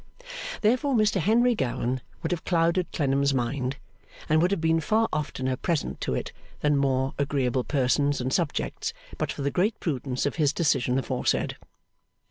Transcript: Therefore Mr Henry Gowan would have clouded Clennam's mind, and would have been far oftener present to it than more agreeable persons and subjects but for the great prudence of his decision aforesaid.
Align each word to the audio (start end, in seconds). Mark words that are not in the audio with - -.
Therefore 0.61 0.95
Mr 0.95 1.19
Henry 1.21 1.53
Gowan 1.53 2.01
would 2.23 2.31
have 2.31 2.43
clouded 2.43 2.91
Clennam's 2.91 3.35
mind, 3.35 3.77
and 4.27 4.41
would 4.41 4.49
have 4.49 4.59
been 4.59 4.79
far 4.81 5.07
oftener 5.13 5.55
present 5.55 6.01
to 6.01 6.15
it 6.15 6.31
than 6.61 6.75
more 6.75 7.13
agreeable 7.19 7.63
persons 7.63 8.19
and 8.19 8.33
subjects 8.33 8.93
but 9.19 9.31
for 9.31 9.43
the 9.43 9.51
great 9.51 9.79
prudence 9.79 10.25
of 10.25 10.37
his 10.37 10.53
decision 10.53 10.97
aforesaid. 10.97 11.55